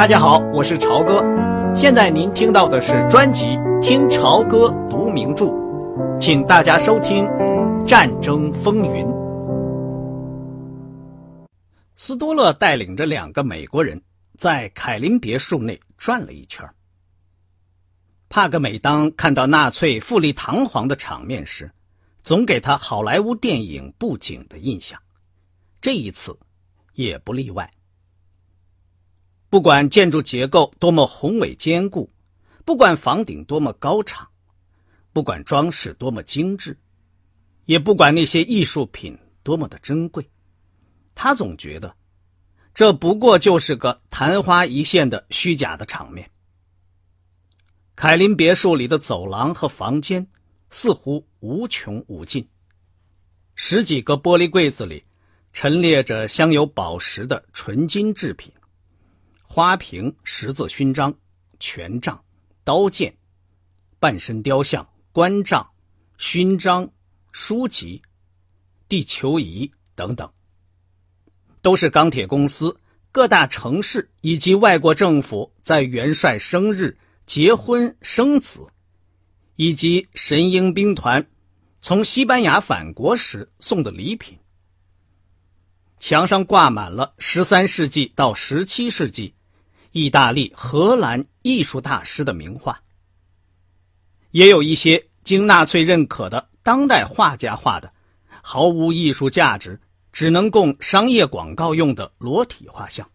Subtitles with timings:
[0.00, 1.22] 大家好，我是朝哥。
[1.74, 3.44] 现在您听到的是专辑
[3.82, 5.44] 《听朝歌读名著》，
[6.18, 7.24] 请大家收听
[7.84, 9.04] 《战争风云》。
[11.96, 14.00] 斯多勒带领着两个美国人
[14.38, 16.66] 在凯林别墅内转了一圈。
[18.30, 21.70] 帕格每当看到纳粹富丽堂皇的场面时，
[22.22, 24.98] 总给他好莱坞电影布景的印象，
[25.78, 26.38] 这一次
[26.94, 27.70] 也不例外。
[29.50, 32.08] 不管建筑结构多么宏伟坚固，
[32.64, 34.28] 不管房顶多么高敞，
[35.12, 36.78] 不管装饰多么精致，
[37.64, 40.24] 也不管那些艺术品多么的珍贵，
[41.16, 41.92] 他总觉得，
[42.72, 46.30] 这不过就是个昙花一现的虚假的场面。
[47.96, 50.24] 凯林别墅里的走廊和房间
[50.70, 52.48] 似乎无穷无尽，
[53.56, 55.02] 十几个玻璃柜子里
[55.52, 58.52] 陈列着镶有宝石的纯金制品。
[59.52, 61.12] 花瓶、十字勋章、
[61.58, 62.22] 权杖、
[62.62, 63.12] 刀剑、
[63.98, 65.68] 半身雕像、官杖、
[66.18, 66.88] 勋章、
[67.32, 68.00] 书籍、
[68.88, 70.32] 地球仪等等，
[71.62, 72.78] 都是钢铁公司、
[73.10, 78.68] 各大城市以及外国政府在元帅生日、结婚、生子，
[79.56, 81.26] 以及神鹰兵团
[81.80, 84.38] 从西班牙返国时送的礼品。
[85.98, 89.34] 墙上挂满了十三世纪到十七世纪。
[89.92, 92.80] 意大利、荷兰艺术大师的名画，
[94.30, 97.92] 也有一些经纳粹认可的当代画家画的，
[98.42, 99.80] 毫无艺术价值、
[100.12, 103.08] 只能供商业广告用的裸体画像。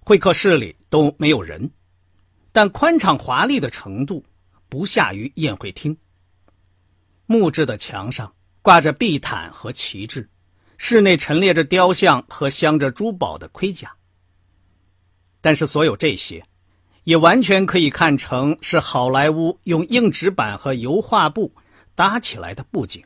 [0.00, 1.70] 会客室里都没有人，
[2.52, 4.24] 但宽敞华丽的程度
[4.68, 5.96] 不下于宴会厅。
[7.26, 10.28] 木质的墙上挂着地毯和旗帜。
[10.82, 13.92] 室内陈列着雕像和镶着珠宝的盔甲，
[15.42, 16.42] 但是所有这些，
[17.04, 21.52] 也完全可以看成是好莱坞用硬纸板和油画布
[21.94, 23.04] 搭起来的布景。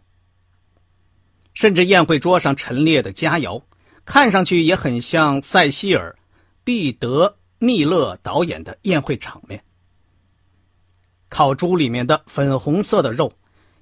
[1.52, 3.60] 甚至宴会桌上陈列的佳肴，
[4.04, 6.16] 看上去也很像塞西尔·
[6.62, 9.64] 毕德密勒导演的宴会场面。
[11.28, 13.32] 烤猪里面的粉红色的肉，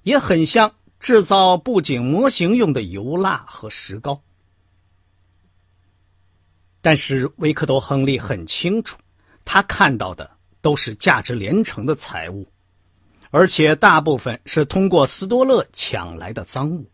[0.03, 0.75] 也很像。
[1.03, 4.23] 制造布景模型用的油蜡和石膏，
[6.81, 8.97] 但是维克多·亨利很清楚，
[9.45, 10.31] 他看到的
[10.61, 12.47] 都是价值连城的财物，
[13.33, 16.89] 而且大部分是通过斯多勒抢来的赃物。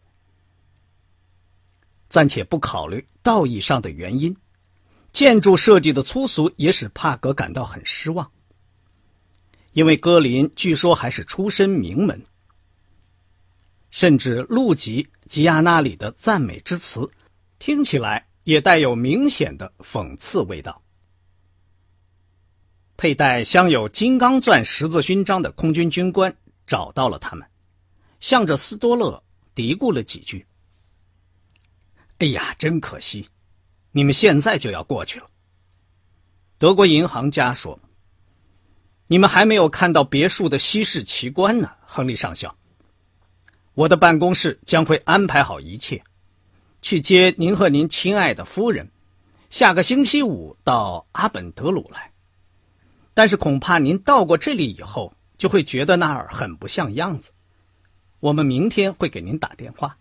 [2.09, 4.35] 暂且不考虑道义上的原因，
[5.13, 8.27] 建筑设计的粗俗也使帕格感到很失望，
[9.73, 12.19] 因为格林据说还是出身名门。
[13.91, 17.11] 甚至路吉吉亚纳里的赞美之词，
[17.59, 20.83] 听起来也带有明显的讽刺味道。
[22.97, 27.49] 佩戴镶有金刚钻十字勋章的空军军官找到了他们，
[28.21, 29.23] 向着斯多勒
[29.55, 30.47] 嘀咕了几句
[32.19, 33.29] ：“哎呀，真可惜，
[33.93, 35.27] 你们现在就要过去了。”
[36.59, 37.79] 德国银行家说
[39.07, 42.55] ：“你们还没有看到别墅的西式奇观呢，亨利上校。”
[43.79, 46.03] 我的办公室将会安排好一切，
[46.83, 48.91] 去接您和您亲爱的夫人，
[49.51, 52.11] 下个星期五到阿本德鲁来。
[53.15, 57.31] 但是恐怕您到过这里以后，就会觉得那儿很不像样子。
[58.19, 59.97] 我们明天会给您打电话。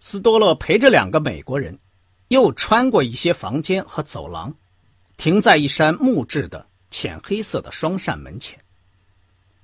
[0.00, 1.78] 斯多洛陪着两个美国人，
[2.28, 4.54] 又穿过一些房间和走廊，
[5.18, 8.58] 停在一扇木质的浅黑色的双扇门前。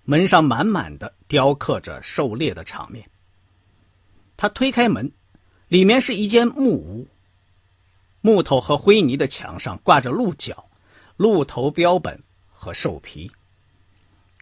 [0.05, 3.09] 门上满满的雕刻着狩猎的场面。
[4.37, 5.11] 他推开门，
[5.69, 7.07] 里面是一间木屋。
[8.21, 10.65] 木头和灰泥的墙上挂着鹿角、
[11.17, 12.19] 鹿头标本
[12.53, 13.31] 和兽皮。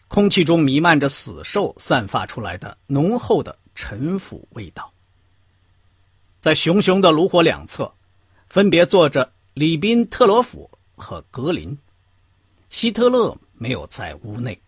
[0.08, 4.92] 空气中弥漫着死兽散发出来的浓厚的陈腐味道。
[6.40, 7.92] 在熊熊的炉火两侧，
[8.48, 11.78] 分别坐着里宾特罗甫和格林。
[12.70, 14.58] 希特勒没有在屋内。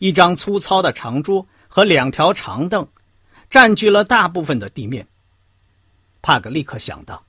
[0.00, 2.88] 一张粗糙的长桌和两条长凳，
[3.50, 5.06] 占据了大部分的地面。
[6.22, 7.22] 帕格立刻想到，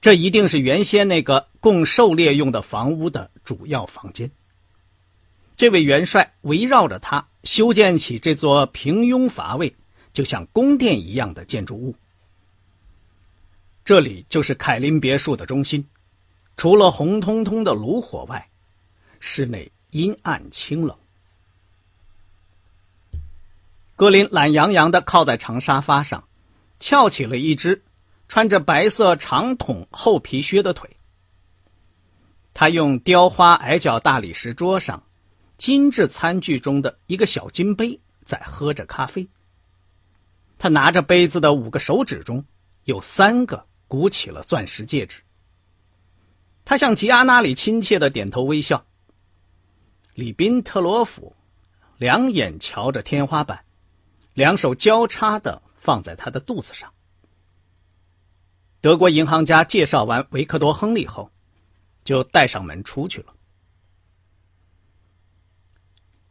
[0.00, 4.30] 这一定是原先那个供狩猎用的房屋的主要房间。
[5.56, 9.76] 这位元帅围绕着他修建起这座平庸乏味、
[10.14, 11.94] 就像宫殿一样的建筑物。
[13.84, 15.86] 这里就是凯林别墅的中心，
[16.56, 18.48] 除了红彤彤的炉火外，
[19.20, 20.96] 室内阴暗清冷。
[23.96, 26.28] 格林懒洋洋地靠在长沙发上，
[26.78, 27.82] 翘起了一只
[28.28, 30.94] 穿着白色长筒厚皮靴的腿。
[32.52, 35.02] 他用雕花矮脚大理石桌上
[35.56, 39.26] 精致餐具中的一个小金杯在喝着咖啡。
[40.58, 42.44] 他拿着杯子的五个手指中
[42.84, 45.22] 有三个鼓起了钻石戒指。
[46.64, 48.84] 他向吉阿那里亲切的点头微笑。
[50.14, 51.34] 里宾特罗夫
[51.98, 53.65] 两眼瞧着天花板，
[54.36, 56.94] 两手交叉的放在他的肚子上。
[58.80, 61.28] 德国银行家介绍完维克多·亨利后。
[62.06, 63.34] 就带上门出去了。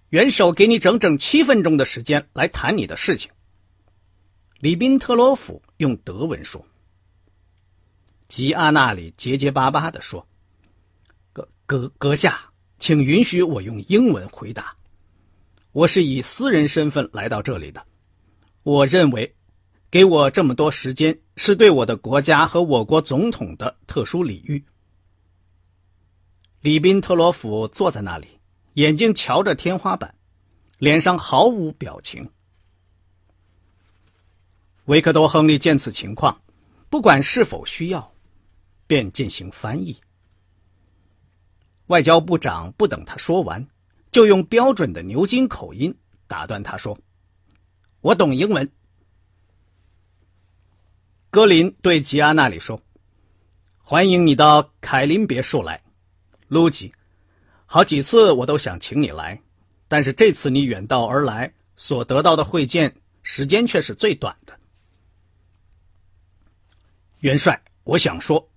[0.08, 3.30] 元首给你整整七分钟的时间来谈你的事情。
[4.60, 6.66] 里宾特罗夫用德文说。
[8.30, 10.26] 吉阿那里结结巴巴的说
[11.34, 12.50] ：“阁阁阁下，
[12.80, 14.74] 请允许我用英文回答。
[15.74, 17.86] 我是以私人身份来到这里的。
[18.66, 19.36] 我认为，
[19.92, 24.66] 给我这么多时间是对我的国家和我国总统的特殊礼遇。”
[26.62, 28.40] 里宾特罗夫坐在那里，
[28.74, 30.16] 眼睛瞧着天花板，
[30.80, 32.28] 脸上毫无表情。
[34.86, 36.42] 维克多·亨利见此情况，
[36.90, 38.12] 不管是否需要，
[38.88, 39.96] 便进行翻译。
[41.86, 43.68] 外交部长不等他说完，
[44.12, 45.96] 就用标准的牛津口音
[46.26, 46.98] 打断他说
[48.06, 48.70] ：“我懂英文。”
[51.32, 52.80] 格林对吉阿那里说
[53.82, 55.82] ：“欢迎你到凯林别墅来。”
[56.48, 56.94] 卢吉，
[57.66, 59.42] 好几次我都想请你来，
[59.88, 64.56] 但是这次你远道而来，所得到的会见时间却是最短的。
[67.22, 68.48] 元帅，我想说，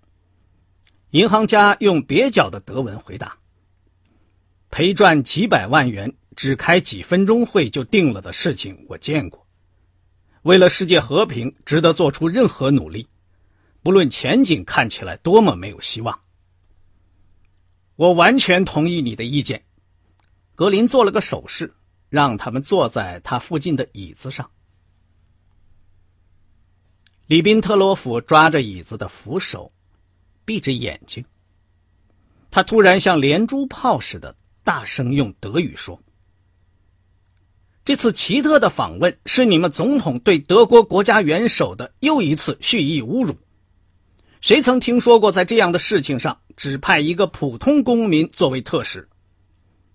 [1.12, 3.38] 银行家用蹩脚的德文回答
[4.70, 9.44] ：“赔赚几百万元，只开几分钟会就定了的事情，我见过。
[10.42, 13.08] 为了世界和平，值得做出任何努力，
[13.82, 16.16] 不论前景看起来多么没有希望。”
[17.96, 19.60] 我完全同意你的意见。
[20.54, 21.74] 格林做了个手势，
[22.08, 24.48] 让他们坐在他附近的椅子上。
[27.26, 29.68] 里宾特洛甫抓着椅子的扶手，
[30.44, 31.24] 闭着眼睛。
[32.48, 34.32] 他突然像连珠炮似的
[34.62, 36.00] 大声用德语说
[37.88, 43.34] ：“这次奇特的访问是你们总统对德国国家元首的又一次蓄意侮辱。
[44.42, 49.08] 谁曾听说过在这样的事情上？”指派一个普通公民作为特使，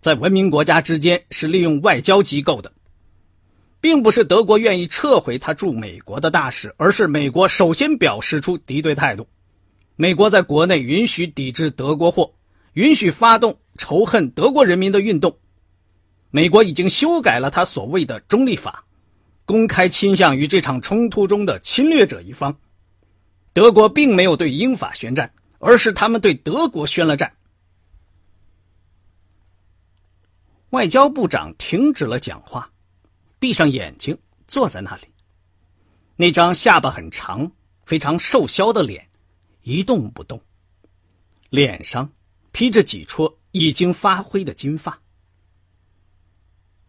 [0.01, 2.73] 在文明国家之间是利用外交机构的，
[3.79, 9.27] 并不是德国愿意撤回他驻美国的大使，而是美国首先表示出敌对态度。
[9.95, 12.33] 美国在国内允许抵制德国货，
[12.73, 15.37] 允许发动仇恨德国人民的运动。
[16.35, 18.83] 美国已经修改了他所谓的中立法，
[19.45, 22.57] 公开倾向于这场冲突中的侵略者一方。
[23.53, 25.31] 德国并没有对英法宣战。
[25.65, 27.31] 而是他们对德国宣了战。
[30.71, 32.69] 外交部长停止了讲话，
[33.39, 35.03] 闭上眼睛坐在那里，
[36.17, 37.49] 那张下巴很长、
[37.85, 39.07] 非常瘦削的脸
[39.61, 40.41] 一动不动，
[41.49, 42.11] 脸上
[42.51, 44.99] 披着几撮已经发灰的金发。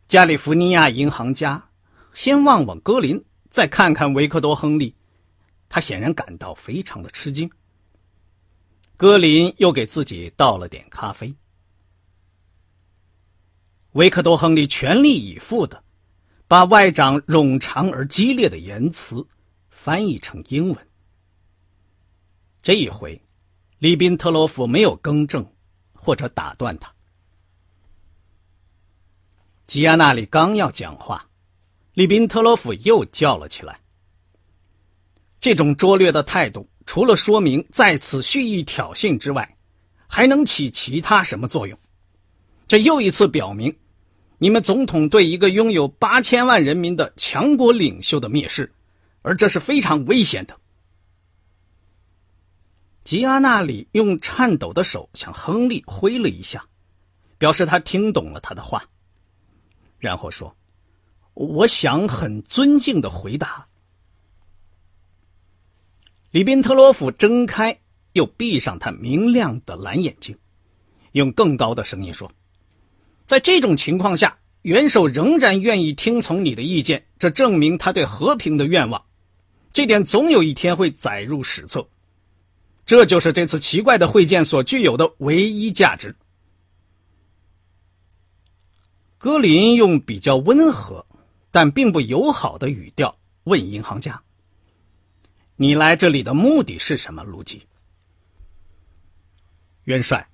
[0.06, 1.71] 加利福尼亚银行家
[2.12, 4.95] 先望望格林，再看看维克多·亨利，
[5.69, 7.50] 他显然感到非常的吃惊。
[8.97, 11.35] 格林又给自己倒了点咖啡。
[13.93, 15.83] 维克多·亨利全力以赴的
[16.47, 19.26] 把外长冗长而激烈的言辞
[19.69, 20.88] 翻译成英文。
[22.62, 23.21] 这一回，
[23.78, 25.45] 里宾特洛夫没有更正
[25.93, 26.94] 或者打断他。
[29.66, 31.28] 吉亚纳里刚要讲话，
[31.94, 33.80] 里宾特洛夫又叫了起来。
[35.40, 36.68] 这种拙劣的态度。
[36.87, 39.56] 除了说明在此蓄意挑衅之外，
[40.06, 41.78] 还能起其他什么作用？
[42.68, 43.75] 这又一次表明，
[44.37, 48.71] 你们总统对一个拥有八千万人民的强国领袖的蔑视，
[49.23, 50.54] 而这是非常危险的。
[53.02, 56.66] 吉阿纳里用颤抖的手向亨利挥了一下，
[57.38, 58.87] 表示他听懂了他的话，
[60.04, 60.54] 然后说
[61.32, 63.66] ：“我想很尊敬的回答。”
[66.30, 67.80] 里宾特洛甫睁开
[68.12, 70.37] 又闭上他明亮的蓝眼睛，
[71.12, 72.30] 用更高的声音说
[73.25, 79.02] ：“在这种情况下，元首仍然愿意听从你的意见，这证明他对和平的愿望。
[79.73, 81.88] 这点总有一天会载入史册。
[82.84, 86.14] 这就是这次奇怪的会见所具有的唯一价值。”
[89.25, 91.07] 格林用比较温和
[91.50, 94.23] 但并不友好的语调问银行家。
[95.57, 97.23] 你来这里的目的是什么？
[97.23, 97.66] 卢吉，
[99.85, 100.28] 元帅，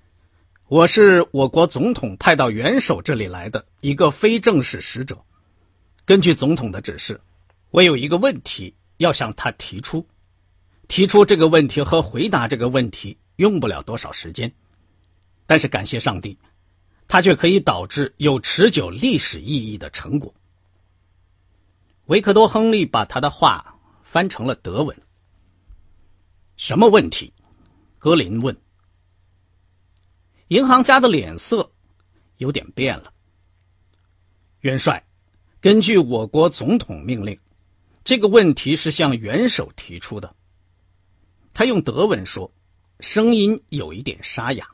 [0.67, 5.17] 我是我国总统派到元首这里来的一个非正式使者。
[6.03, 7.17] 根据总统的指示，
[7.69, 10.05] 我有一个问题要向他提出。
[10.89, 14.51] 提出这个问题和回答这个问题用不了多少时间，
[15.47, 16.37] 但是感谢上帝，
[17.11, 20.33] 它却可以导致有持久历史意义的成果。
[22.05, 24.97] 维克多·亨利把他的话翻成了德文。
[26.55, 27.33] 什么问题？
[27.99, 28.57] 格林问。
[30.47, 31.69] 银行家的脸色
[32.37, 33.11] 有点变了。
[34.61, 35.05] 元帅，
[35.59, 37.37] 根据我国总统命令，
[38.05, 40.33] 这个问题是向元首提出的。
[41.53, 42.49] 他用德文说，
[43.01, 44.65] 声音有一点沙哑。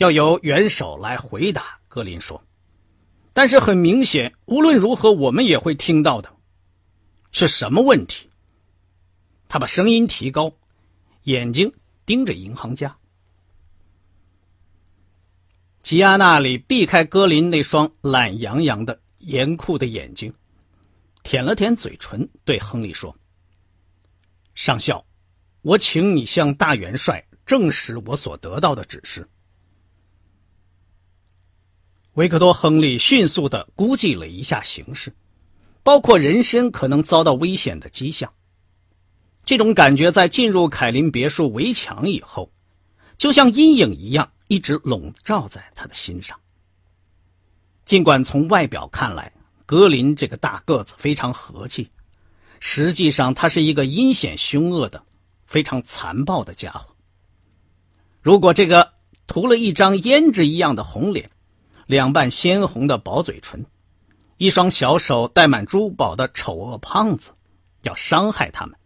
[0.00, 2.42] 要由元首来回答，格林说。
[3.34, 6.34] 但是很明显，无论如何，我们也会听到的。
[7.32, 8.30] 是什么问题？
[9.46, 10.50] 他把声音提高，
[11.24, 11.70] 眼睛
[12.06, 12.96] 盯着银行家。
[15.82, 20.32] 吉亚那里避开格林那双懒洋洋的、严酷的眼睛，
[21.22, 23.14] 舔了舔嘴唇，对亨利说。
[24.54, 25.04] 上校，
[25.60, 29.28] 我请你向大元帅证实我所得到的指示。
[32.14, 35.14] 维克多·亨利迅速的估计了一下形势，
[35.82, 38.32] 包括人身可能遭到危险的迹象。
[39.44, 42.50] 这种感觉在进入凯林别墅围墙以后，
[43.16, 46.38] 就像阴影一样，一直笼罩在他的心上。
[47.84, 49.32] 尽管从外表看来，
[49.64, 51.90] 格林这个大个子非常和气。
[52.58, 55.02] 实际上，他是一个阴险凶恶的、
[55.46, 56.94] 非常残暴的家伙。
[58.20, 58.92] 如果这个
[59.26, 61.30] 涂了一张胭脂一样的红脸、
[61.90, 63.66] 两瓣鲜红的薄嘴唇、
[64.36, 67.32] 一双小手戴满珠宝的丑恶胖子
[67.82, 68.76] 要伤害他们，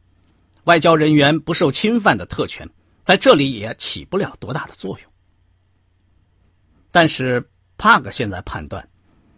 [0.65, 2.67] 外交人员不受侵犯的特权
[3.05, 5.13] 在这里也起不了多大的作用。
[6.91, 7.47] 但是
[7.77, 8.89] 帕克现在判断，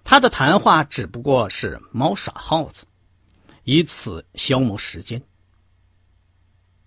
[0.05, 2.85] 他的谈话只不过是猫耍耗子。
[3.65, 5.21] 以此消磨时间。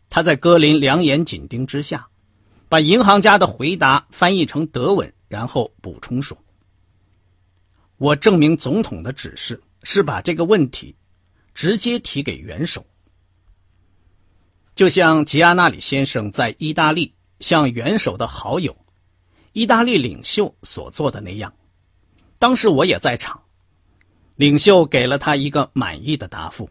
[0.10, 2.08] 他在格林两眼紧盯之下，
[2.70, 6.38] 把银行家的回答翻译成德文，然后补充说
[8.00, 10.96] ：“我证明总统的指示是把这个问题
[11.54, 12.84] 直接提给元首，
[14.74, 18.76] 就像吉亚纳里先生在意大利向元首的好友、
[19.52, 21.54] 意大利领袖所做的那样。
[22.40, 23.40] 当时我也在场。”
[24.38, 26.70] 领袖给了他一个满意的答复。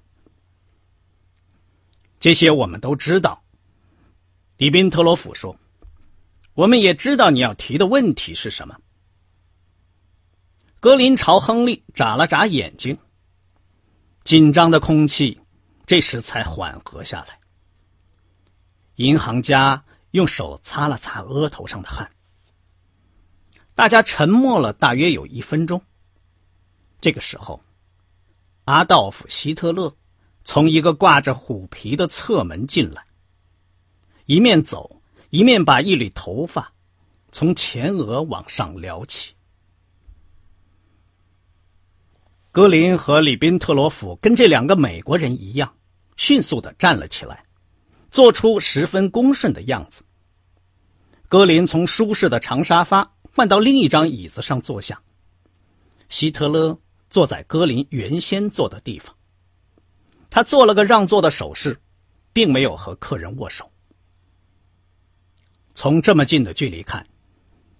[2.18, 3.42] 这些我们都知道，
[4.56, 5.54] 里宾特罗甫说
[6.56, 8.74] ：“我们也知道你要提的问题是什么。”
[10.80, 12.96] 格林朝亨利眨了眨眼睛，
[14.22, 15.40] 紧张的空气
[15.86, 17.40] 这时才缓和下来。
[18.94, 22.08] 银行家用手擦了擦额头上的汗。
[23.74, 25.82] 大家沉默了大约有一分钟。
[27.00, 27.60] 这个时候，
[28.64, 29.96] 阿道夫·希特勒
[30.44, 33.04] 从一个挂着虎皮的侧门进来，
[34.26, 36.72] 一面走一面把一缕头发
[37.32, 39.34] 从前额往上撩起。
[42.50, 45.74] 格林和里宾特罗甫跟这两个美国人一样，
[46.16, 47.44] 迅速的站了起来，
[48.10, 50.02] 做出十分恭顺的样子。
[51.28, 55.00] 格林从舒适的长沙发换到另一张椅子上坐下，
[56.08, 56.78] 希特勒。
[57.10, 59.16] 坐在格林原先坐的地方，
[60.28, 61.80] 他做了个让座的手势，
[62.34, 63.72] 并没有和客人握手。
[65.72, 67.06] 从这么近的距离看，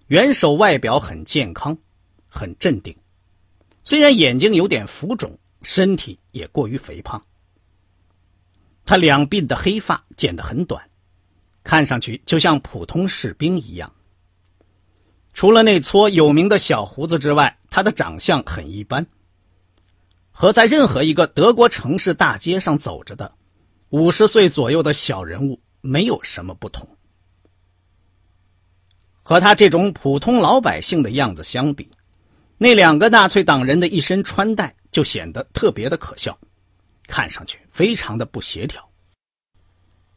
[0.07, 1.77] 元首外表很健康，
[2.27, 2.91] 很镇定，
[3.89, 7.19] 虽然眼睛有点浮肿，身体也过于肥胖。
[8.85, 10.87] 他两鬓的黑发剪得很短，
[11.63, 13.91] 看上去就像普通士兵一样。
[15.33, 19.03] 除了那撮有名的小胡子之外，他的长相很一般。
[20.29, 23.33] 和在任何一个德国城市大街上走着的
[23.89, 26.87] 五十岁左右的小人物没有什么不同。
[29.23, 31.89] 和他这种普通老百姓的样子相比，
[32.59, 36.37] 那两个纳粹党人的一身穿戴就显得特别的可笑，
[37.07, 38.87] 看上去非常的不协调。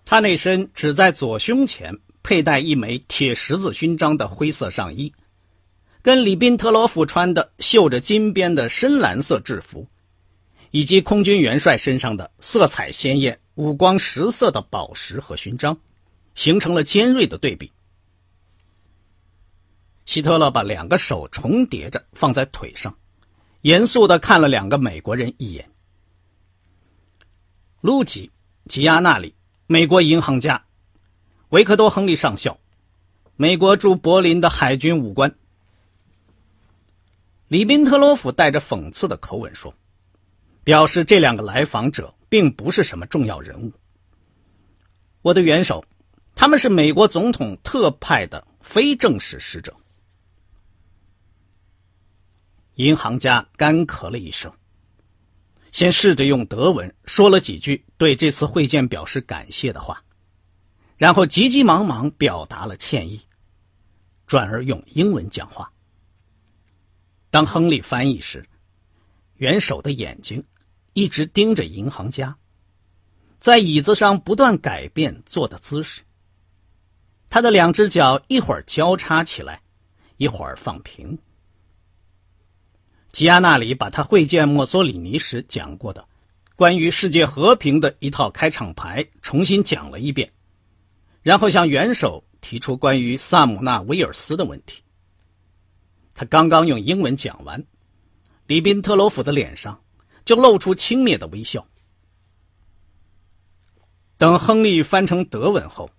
[0.05, 5.11] 他那身只在左胸前佩戴一枚铁十字勋章的灰色上衣，
[6.03, 9.89] 跟里宾特罗夫穿的绣着金边的深蓝色制服。
[10.73, 15.79] 以及空军元帅身上的色彩鲜艳、五光十色的宝石和勋章，
[16.35, 17.71] 形成了尖锐的对比。
[20.05, 22.95] 希特勒把两个手重叠着放在腿上，
[23.61, 25.69] 严肃的看了两个美国人一眼。
[27.81, 28.31] 路吉
[28.69, 29.35] 吉亚纳里，
[29.67, 30.61] 美国银行家；
[31.51, 32.59] 维克多·亨利上校，
[33.37, 35.33] 美国驻柏林的海军武官。
[37.49, 39.75] 里宾特洛夫带着讽刺的口吻说
[40.65, 43.73] ：“表示这两个来访者并不是什么重要人物。
[45.23, 45.85] 我的元首，
[46.35, 49.75] 他们是美国总统特派的非正式使者。”
[52.83, 54.53] 银行家干咳了一声，
[55.71, 60.03] 先试着用德文说了几句对这次会见表示感谢的话，
[60.97, 63.21] 然后急急忙忙表达了歉意，
[64.27, 65.71] 转而用英文讲话。
[67.31, 68.45] 当亨利翻译时，
[69.37, 70.45] 元首的眼睛
[70.93, 72.35] 一直盯着银行家，
[73.39, 76.03] 在椅子上不断改变坐的姿势。
[77.31, 79.63] 他的两只脚一会儿交叉起来，
[80.17, 81.17] 一会儿放平。
[83.13, 86.09] 吉亚纳里把他会见墨索里尼时讲过的
[86.57, 90.33] 关于世界和平的一套开场白重新讲了一遍，
[91.21, 94.83] 然后向元首提出关于萨姆纳威尔斯的问题。
[96.15, 97.63] 他刚刚用英文讲完，
[98.47, 99.83] 里宾特罗夫的脸上
[100.25, 101.67] 就露出轻蔑的微笑。
[104.17, 105.91] 等亨利翻成德文后，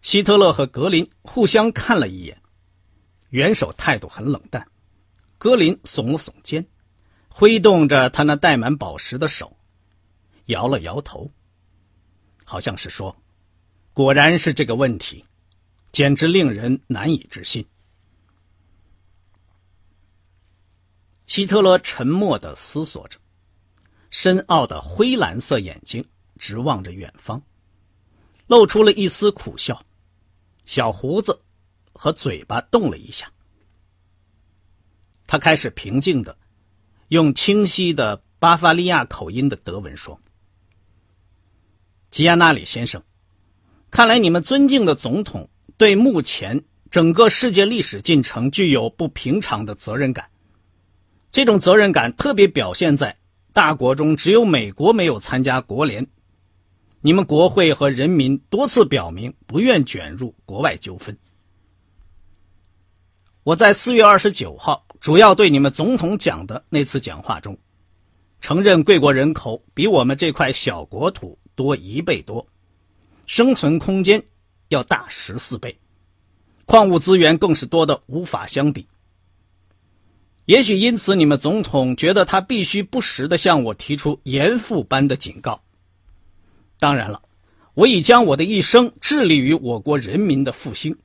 [0.00, 2.40] 希特勒和格林互相看了一眼，
[3.30, 4.66] 元首态度很冷淡，
[5.38, 6.66] 格林耸了耸肩，
[7.28, 9.56] 挥动着他那戴满宝石的手，
[10.46, 11.30] 摇了摇头，
[12.44, 13.16] 好像是说
[13.94, 15.24] ：“果然是这个问题，
[15.92, 17.64] 简直令人难以置信。”
[21.28, 23.16] 希特勒沉默的思索着，
[24.10, 26.04] 深奥的灰蓝色眼睛
[26.38, 27.40] 直望着远方，
[28.48, 29.80] 露出了一丝苦笑，
[30.66, 31.40] 小胡子
[31.92, 33.30] 和嘴巴动了一下。
[35.28, 36.36] 他开始平静的，
[37.08, 40.18] 用清晰的巴伐利亚口音的德文说
[42.10, 43.00] ：“吉亚纳里先生，
[43.90, 50.28] 看来你们尊敬的总统对目前整个世界历史进程具有不平常的责任感。”
[51.30, 53.14] 这种责任感特别表现在
[53.52, 56.06] 大国中只有美国没有参加国联。
[57.02, 61.16] 你们国会和人民多次表明不愿卷入国外纠纷。
[63.44, 67.56] 我在四月二十九号主要对你们总统讲的那次讲话中，
[68.40, 72.46] 承认贵国人口比我们这块小国土多一倍多，
[73.26, 74.22] 生存空间
[74.68, 75.78] 要大十四倍，
[76.66, 78.86] 矿物资源更是多的无法相比。
[80.46, 85.62] 也许因此，你们总统觉得他必须不时的向我提出严父般的警告。
[86.78, 87.22] 当然了，
[87.74, 90.96] 我已将我的一生致力于我国人民的复兴，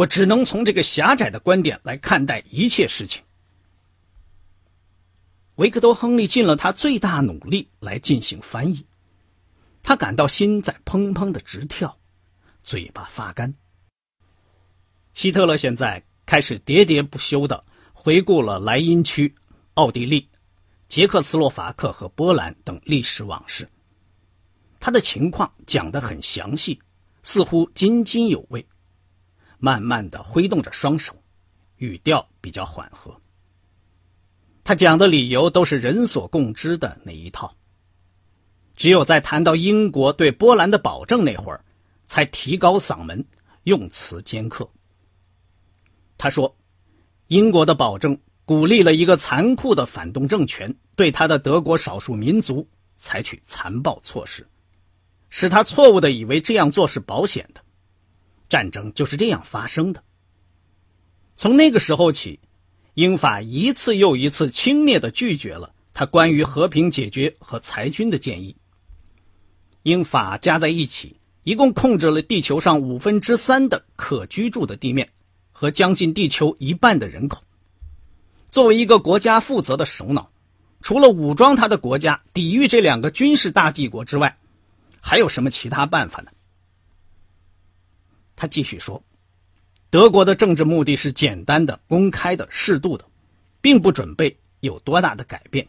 [0.00, 3.22] 我只能从这个狭窄的观点来看待一切事情。
[5.56, 8.86] 维克多·亨利尽了他最大努力来进行翻译，
[9.82, 11.98] 他感到心在砰砰的直跳，
[12.62, 13.52] 嘴巴发干。
[15.12, 17.62] 希特勒现在开始喋喋不休的。
[17.92, 19.34] 回顾了莱茵区、
[19.74, 20.26] 奥地利、
[20.88, 23.68] 捷克斯洛伐克和波兰等历史往事，
[24.78, 26.80] 他的情况讲得很详细，
[27.22, 28.66] 似乎津津有味。
[29.60, 31.14] 慢慢的挥动着双手，
[31.76, 33.16] 语调比较缓和。
[34.64, 37.54] 他讲的理由都是人所共知的那一套。
[38.74, 41.64] 只有在谈到英国对波兰的保证那会儿，
[42.08, 43.24] 才提高嗓门，
[43.62, 44.68] 用词尖刻。
[46.18, 46.56] 他说。
[47.28, 54.44] 英国的保证鼓励了一个残酷的反动政权对他的德国少数民族采取残暴措施，
[55.28, 57.62] 使他错误的以为这样做是保险的。
[58.50, 60.04] 战争就是这样发生的。
[61.36, 62.38] 从那个时候起，
[62.92, 68.54] 英法一次又一次轻蔑的拒绝了他关于和平解决和裁军的建议。
[69.84, 75.08] 英法加在一起，一共控制了地球上五分之三的可居住的地面。
[75.52, 77.42] 和将近地球一半的人口，
[78.50, 80.30] 作为一个国家负责的首脑，
[80.80, 84.38] 除了武装他的国家抵御这两个军事大帝国之外，
[85.02, 86.30] 还有什么其他办法呢？
[88.40, 89.02] 他继续说
[89.90, 93.04] ：“德国的政治目的是简单的、公开的、适度的，
[93.60, 95.68] 并不准备有多大的改变。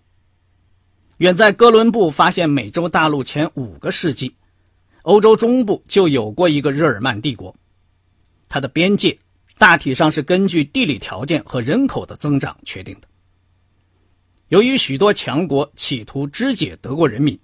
[1.17, 4.37] 远在哥伦布发现美洲大陆前五个世纪，
[5.01, 7.53] 欧洲中部就有过一个日耳曼帝国，
[8.47, 9.19] 它的边界。”
[9.57, 13.07] 大体上是根据地理条件和人口的增长确定的。
[14.47, 17.37] 由于许多强国企图肢解德国人民，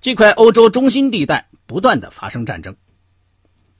[0.00, 2.76] 这块欧洲中心地带不断的发生战争，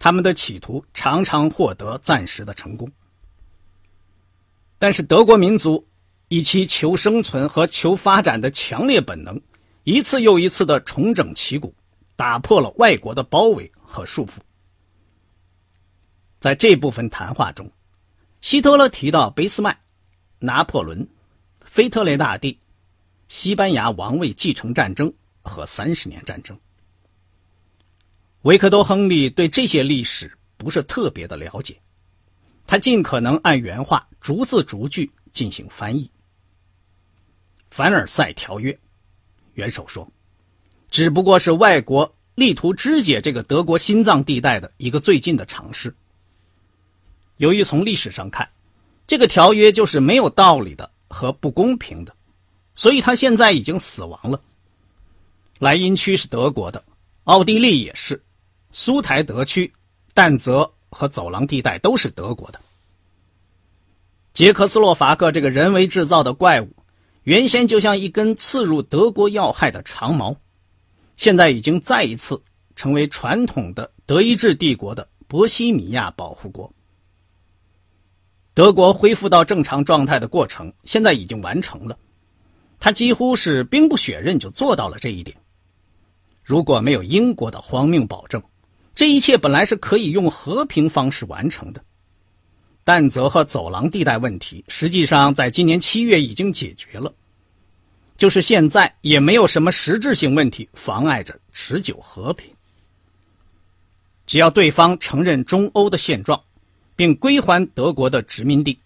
[0.03, 2.91] 他们的企图常常获得暂时的成功。
[4.77, 5.87] 但是德国民族
[6.27, 9.41] 以其求生存和求发展的强烈本能，
[9.85, 11.73] 一次又一次的重整旗鼓，
[12.17, 14.39] 打破了外国的包围和束缚。
[16.41, 17.71] 在这部分谈话中，
[18.41, 19.79] 希特勒提到俾斯麦、
[20.41, 21.09] 拿破仑、
[21.65, 22.59] 腓特烈大帝、
[23.29, 26.59] 西班牙王位继承战争和三十年战争。
[28.43, 31.81] 维克多·亨利对这些历史不是特别的了解，
[32.67, 36.11] 他尽可能按原话逐字逐句进行翻译。
[37.71, 38.77] 凡尔赛条约，
[39.55, 40.11] 元首说，
[40.91, 45.95] 只不过是外国力图肢解这个德国心脏地带的一个最近的尝试。
[47.37, 48.49] 由于从历史上看，
[49.07, 52.13] 这个条约就是没有道理的和不公平的，
[52.75, 54.43] 所以他现在已经死亡了。
[55.61, 56.85] 莱茵区是德国的，
[57.23, 58.21] 奥地利也是。
[58.73, 59.73] 苏台德区、
[60.15, 62.61] 但泽和走廊地带都是德国的。
[64.35, 66.75] 捷克斯洛伐克这个人为制造的怪物，
[67.23, 70.37] 原先就像一根刺入德国要害的长矛，
[71.17, 72.43] 现在已经再一次
[72.75, 76.73] 成为传统的德意志帝国的波西米亚保护国。
[78.55, 81.99] 德国恢复到正常状态的过程现在已经完成了，
[82.81, 85.37] 他几乎是兵不血刃就做到了这一点。
[86.43, 88.43] 如果没有英国的荒谬保证，
[88.95, 91.83] 这一切本来是可以用和平方式完成的，
[92.85, 97.13] 但泽和走廊地带问题，实际上在今年七月已经解决了，
[98.19, 102.53] 就是现在也没有什么实质性问题妨碍着持久和平。
[104.27, 106.41] 只要对方承认中欧的现状，
[106.95, 108.79] 并归还德国的殖民地，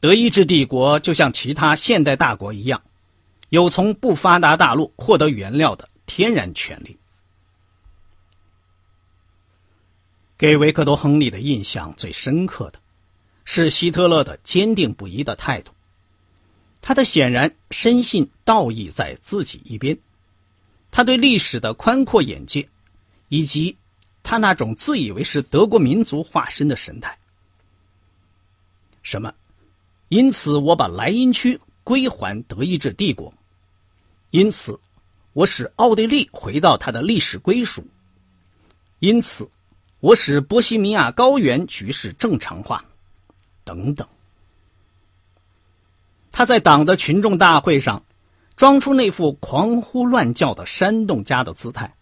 [0.00, 2.82] 德意志帝国就像其他现代大国一样，
[3.50, 6.97] 有从不发达大陆获得原料的天然权利。
[10.38, 12.78] 给维克多·亨利的印象最深刻的，
[13.44, 15.72] 是希特勒的坚定不移的态度。
[16.80, 19.98] 他的显然深信道义在自己一边，
[20.92, 22.68] 他对历史的宽阔眼界，
[23.28, 23.76] 以及
[24.22, 27.18] 他那种自以为是德国民族化身的神态。
[29.02, 29.34] 什么？
[30.08, 33.34] 因此我把莱茵区归还德意志帝国，
[34.30, 34.78] 因此
[35.32, 37.84] 我使奥地利回到它的历史归属，
[39.00, 39.50] 因此。
[40.00, 42.84] 我使波西米亚高原局势正常化，
[43.64, 44.06] 等等。
[46.30, 48.04] 他在党的群众大会上
[48.54, 51.92] 装出那副狂呼乱叫的煽动家的姿态，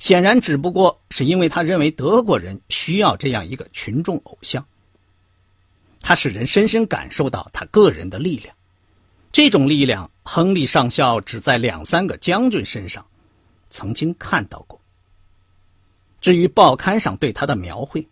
[0.00, 4.66] 显然只不过是因为他认为德国人需要这样一个群众偶像。
[6.00, 8.52] 他使人深深感受到他个人的力量，
[9.30, 13.06] 这种力量，亨利上校只在两三个将军身上
[13.70, 14.81] 曾经看到过。
[16.22, 18.06] 至于报刊上对他的描绘，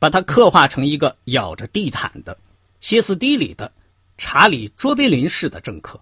[0.00, 2.36] 把他刻画成一个咬着地毯的
[2.80, 3.72] 歇斯底里的
[4.18, 6.00] 查理·卓别林式的政客。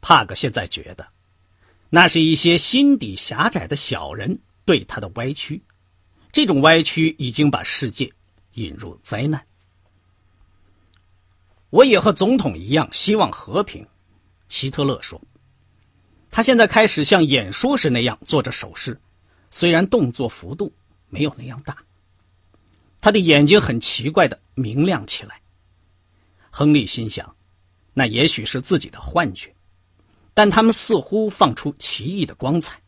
[0.00, 1.06] 帕格现在觉得，
[1.88, 5.62] 那是一些心底狭窄的小人对他的歪曲，
[6.32, 8.12] 这种歪曲已经把世界
[8.54, 9.40] 引入灾难。
[11.70, 13.86] 我也和总统一样希望和平，
[14.48, 15.22] 希特勒说。
[16.28, 19.00] 他现在开始像演说时那样做着手势。
[19.52, 20.72] 虽然动作幅度
[21.08, 21.76] 没有那样大，
[23.02, 25.40] 他的眼睛很奇怪的明亮起来。
[26.50, 27.36] 亨利心想，
[27.92, 29.54] 那也许是自己的幻觉，
[30.32, 32.80] 但他们似乎放出奇异的光彩。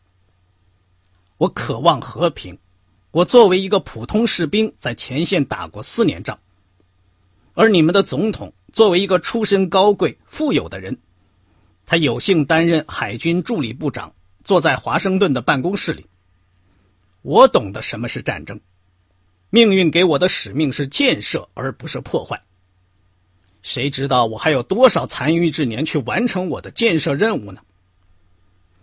[1.36, 2.58] 我渴望和平。
[3.10, 6.36] 我作为一个普通士兵，在前线打过四年仗，
[7.52, 10.98] 而你们的总统作为一个出身高贵、富有的人，
[11.86, 16.06] 他有幸担任海军助理部长，坐在华盛顿的办公室里。
[17.24, 18.60] 我懂得什么是战争，
[19.48, 22.38] 命运给我的使命是建设而不是破坏。
[23.62, 27.62] 谁知道我还有多少残余之年去完成我的建设任务呢？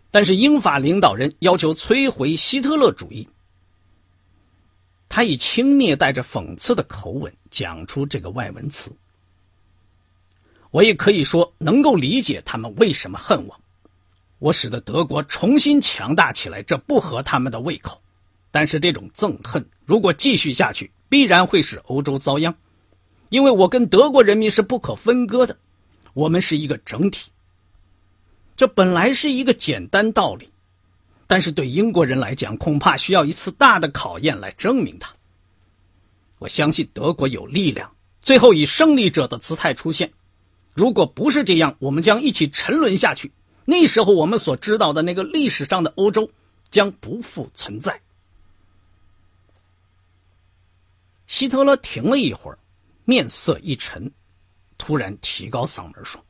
[0.10, 3.30] 但是英法领导人要求摧毁希特勒主义，
[5.08, 8.92] 他以轻蔑带着讽刺的口吻讲出这个外文词。
[10.72, 13.62] 我也可以说能够理解他们为什么恨我，
[14.40, 18.02] 我使得德国重新强大起来，这不合他们的胃口。
[18.52, 22.54] 但是这种憎恨如果继续下去，必然会使欧洲遭殃，
[23.30, 25.58] 因为我跟德国人民是不可分割的，
[26.14, 27.32] 我们是一个整体。
[28.56, 30.50] 这本来是一个简单道理，
[31.26, 35.12] 但是对英国人来讲，恐怕需要一次大的考验来证明它。
[36.40, 40.12] 我相信德国有力量，最后以胜利者的姿态出现。
[40.74, 43.32] 如果不是这样，我们将一起沉沦下去。
[43.66, 46.30] 那时候，我们所知道的那个历史上的欧洲
[46.70, 48.00] 将不复存在。
[51.32, 52.60] 希特勒停了一会儿，
[53.06, 54.12] 面色一沉，
[54.78, 56.22] 突然提高嗓门说：“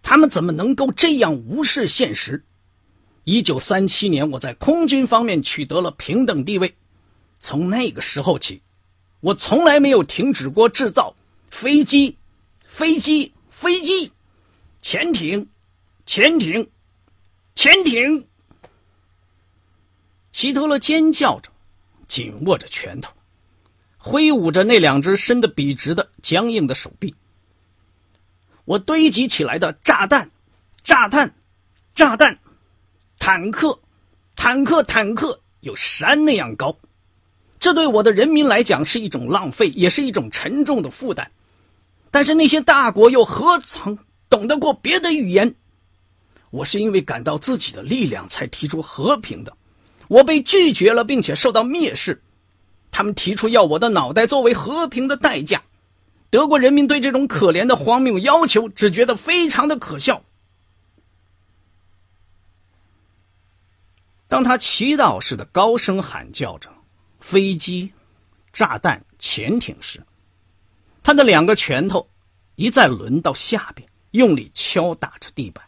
[0.00, 2.44] 他们怎么能够这样无视现实？
[3.24, 6.72] 一九三七年，我在空军方面取得了平等地位。
[7.40, 8.62] 从那个时候起，
[9.18, 11.12] 我从来没有停止过制造
[11.50, 12.16] 飞机、
[12.68, 14.12] 飞机、飞机、
[14.80, 15.48] 潜艇、
[16.06, 16.70] 潜艇、
[17.56, 18.24] 潜艇。
[20.30, 21.50] 希特勒尖叫着，
[22.06, 23.12] 紧握着拳头，
[24.06, 27.16] 挥舞着那两只伸得笔直的僵硬的手臂。
[28.64, 30.30] 我堆积起来的炸弹、
[30.84, 31.34] 炸弹、
[31.92, 32.38] 炸弹、
[33.18, 33.80] 坦克、
[34.36, 36.76] 坦克、坦克，有山那样高。
[37.58, 41.32] 这对我的人民来讲是一种浪费，也是一种沉重的负担。
[42.12, 43.98] 但是那些大国又何曾
[44.30, 45.56] 懂得过别的语言？
[46.50, 49.56] 我是因为感到自己的力量才提出和平的。
[50.06, 52.22] 我被拒绝了，并且受到蔑视。
[52.96, 55.62] 他们提出要我的脑袋作为和平的代价。
[56.30, 60.22] 德国人民对这种可怜的荒谬要求只觉得非常的可笑。
[64.28, 66.70] 当他祈祷似的高声喊叫着。
[67.20, 67.92] 飞机、
[68.52, 70.00] 炸弹、潜艇时，
[71.02, 72.08] 他的两个拳头
[72.54, 75.64] 一再轮到下边，用力敲打着地板。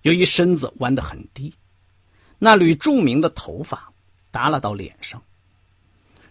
[0.00, 1.54] 由于身子弯得很低，
[2.38, 3.92] 那缕著名的头发
[4.30, 5.22] 耷拉到脸上，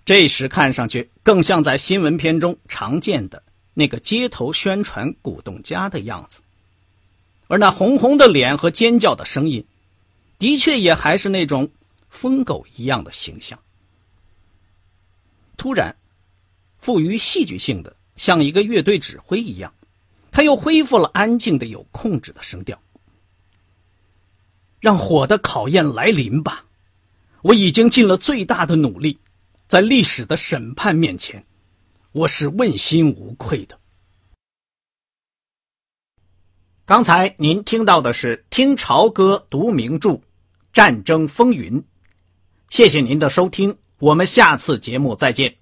[0.03, 6.41] 这时看上去更像在新闻片中常见的那个街头宣传鼓动家的样子。
[7.47, 9.65] 而那红红的脸和尖叫的声音，
[10.39, 11.69] 的确也还是那种
[12.09, 13.59] 疯狗一样的形象。
[15.57, 15.95] 突然，
[16.79, 19.73] 富于戏剧性的，像一个乐队指挥一样，
[20.31, 22.81] 他又恢复了安静的、有控制的声调。
[24.79, 26.65] 让火的考验来临吧！
[27.43, 29.19] 我已经尽了最大的努力，
[29.71, 31.45] 在历史的审判面前，
[32.11, 33.79] 我是问心无愧的。
[36.83, 40.19] 刚才您听到的是《听潮歌读名著：
[40.73, 41.79] 战争风云》，
[42.67, 43.77] 谢谢您的收听。
[43.99, 45.60] 我们下次节目再见。